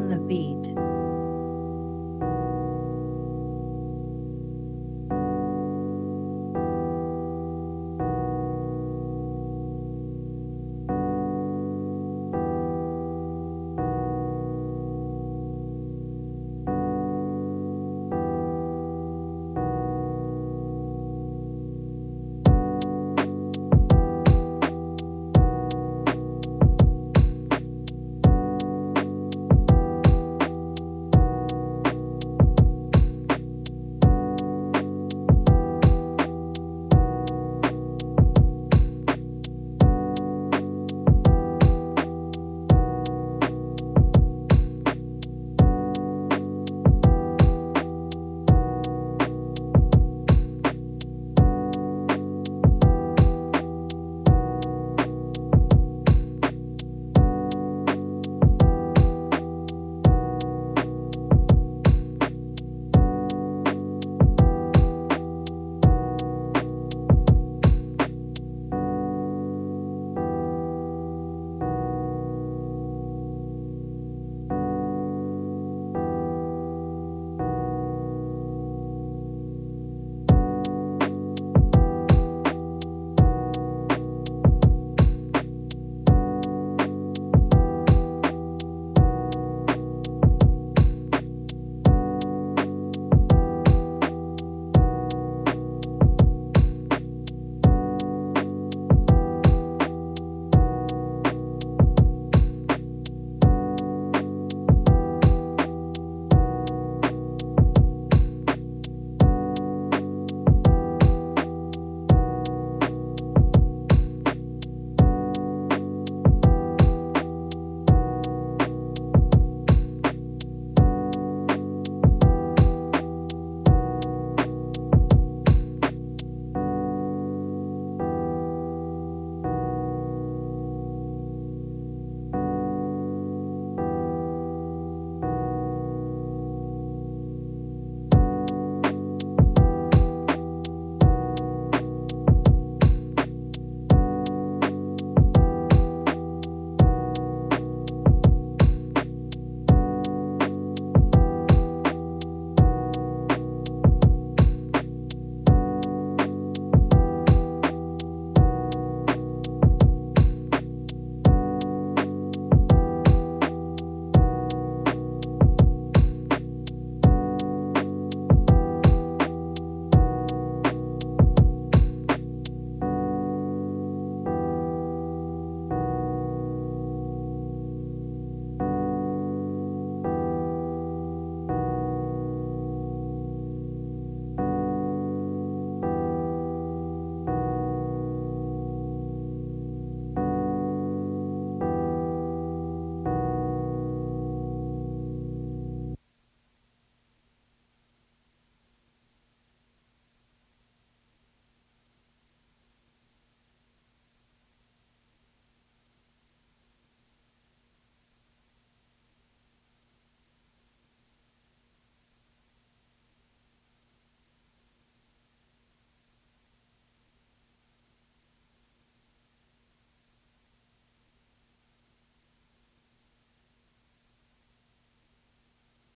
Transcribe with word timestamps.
on 0.00 0.08
the 0.08 0.16
beat. 0.16 0.89